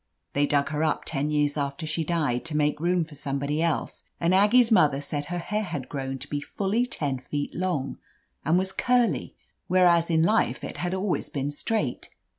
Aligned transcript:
(They 0.33 0.47
dug 0.47 0.69
her 0.69 0.83
up 0.83 1.05
ten 1.05 1.29
years 1.29 1.57
after 1.57 1.85
she 1.85 2.03
died, 2.03 2.43
to 2.45 2.57
make 2.57 2.79
room 2.79 3.03
for 3.03 3.13
somebody 3.13 3.61
else, 3.61 4.01
and 4.19 4.33
Aggie's 4.33 4.71
mother 4.71 4.99
said 4.99 5.25
her 5.25 5.37
hair 5.37 5.61
had 5.61 5.89
grown 5.89 6.17
to 6.17 6.27
be 6.27 6.41
fully 6.41 6.87
ten 6.87 7.19
feet 7.19 7.53
long, 7.53 7.99
and 8.43 8.57
was 8.57 8.71
curly, 8.71 9.35
whereas 9.67 10.09
in 10.09 10.23
life 10.23 10.63
it 10.63 10.77
had 10.77 10.95
always 10.95 11.29
been 11.29 11.51
straight. 11.51 12.09